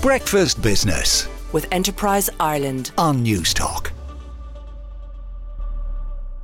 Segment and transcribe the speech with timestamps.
[0.00, 2.92] Breakfast Business with Enterprise Ireland.
[2.96, 3.90] on Newstalk.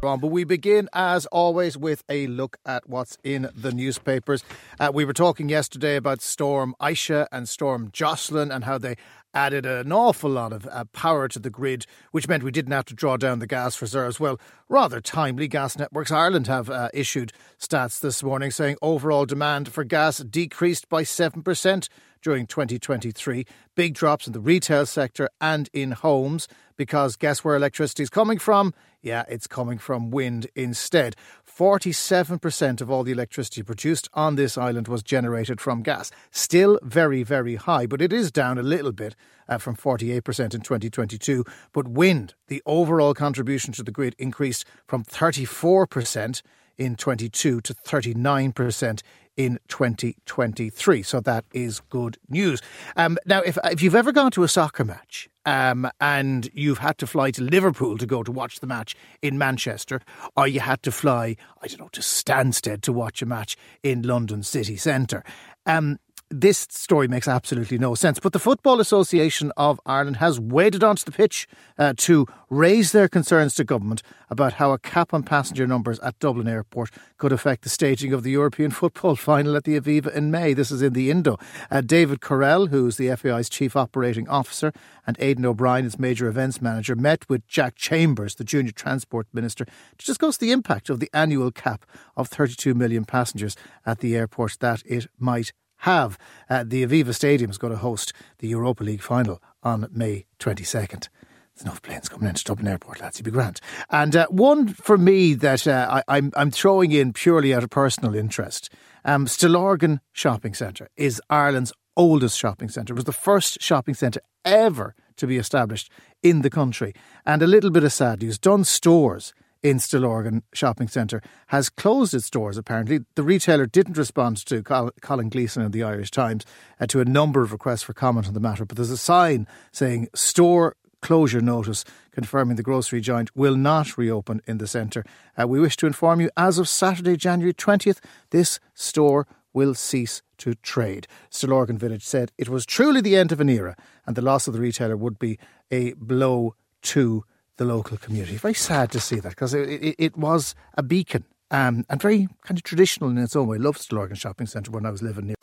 [0.00, 4.42] But we begin, as always, with a look at what's in the newspapers.
[4.80, 8.96] Uh, we were talking yesterday about Storm Isha and Storm Jocelyn and how they
[9.32, 12.84] added an awful lot of uh, power to the grid, which meant we didn't have
[12.86, 14.18] to draw down the gas reserves.
[14.18, 19.72] Well, rather timely, Gas Networks Ireland have uh, issued stats this morning saying overall demand
[19.72, 21.88] for gas decreased by 7%
[22.24, 23.46] during 2023.
[23.76, 28.38] Big drops in the retail sector and in homes because guess where electricity is coming
[28.38, 28.74] from?
[29.02, 31.14] Yeah, it's coming from wind instead.
[31.46, 36.10] 47% of all the electricity produced on this island was generated from gas.
[36.32, 39.14] Still very, very high, but it is down a little bit
[39.48, 40.16] uh, from 48%
[40.54, 41.44] in 2022.
[41.72, 46.42] But wind, the overall contribution to the grid, increased from 34%
[46.76, 49.02] in 22 to 39%
[49.36, 51.02] in 2023.
[51.02, 52.60] So that is good news.
[52.96, 56.98] Um, now, if if you've ever gone to a soccer match um, and you've had
[56.98, 60.00] to fly to Liverpool to go to watch the match in Manchester,
[60.36, 64.02] or you had to fly, I don't know, to Stansted to watch a match in
[64.02, 65.24] London city centre.
[65.66, 65.98] Um,
[66.30, 68.18] this story makes absolutely no sense.
[68.18, 71.46] But the Football Association of Ireland has waded onto the pitch
[71.78, 76.18] uh, to raise their concerns to government about how a cap on passenger numbers at
[76.18, 80.30] Dublin Airport could affect the staging of the European football final at the Aviva in
[80.30, 80.54] May.
[80.54, 81.38] This is in the Indo.
[81.70, 84.72] Uh, David Courell, who's the FAI's chief operating officer,
[85.06, 89.66] and Aidan O'Brien, its major events manager, met with Jack Chambers, the junior transport minister,
[89.98, 91.84] to discuss the impact of the annual cap
[92.16, 95.52] of 32 million passengers at the airport that it might
[95.84, 96.18] have.
[96.50, 101.08] Uh, the Aviva Stadium is going to host the Europa League final on May 22nd.
[101.54, 103.18] There's enough planes coming into Dublin Airport, lads.
[103.18, 103.60] You'd be grand.
[103.90, 107.70] And uh, one for me that uh, I, I'm, I'm throwing in purely out of
[107.70, 108.70] personal interest.
[109.04, 112.92] Um, Stillorgan Shopping Centre is Ireland's oldest shopping centre.
[112.92, 115.90] It was the first shopping centre ever to be established
[116.22, 116.92] in the country.
[117.24, 118.38] And a little bit of sad news.
[118.38, 119.32] Dunnes Stores
[119.64, 123.00] in Stillorgan Shopping Centre has closed its doors, apparently.
[123.14, 126.44] The retailer didn't respond to Colin Gleeson in the Irish Times
[126.78, 129.48] uh, to a number of requests for comment on the matter, but there's a sign
[129.72, 135.04] saying store closure notice confirming the grocery giant will not reopen in the centre.
[135.40, 140.20] Uh, we wish to inform you as of Saturday, January 20th, this store will cease
[140.36, 141.06] to trade.
[141.30, 143.76] Stillorgan Village said it was truly the end of an era
[144.06, 145.38] and the loss of the retailer would be
[145.70, 147.24] a blow to
[147.56, 148.36] the local community.
[148.36, 152.28] Very sad to see that because it, it, it was a beacon um, and very
[152.44, 153.58] kind of traditional in its own way.
[153.58, 155.36] Loved Stillorgan Shopping Centre when I was living near.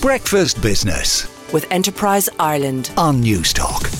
[0.00, 2.90] Breakfast Business With Enterprise Ireland.
[2.96, 3.99] on Newstalk.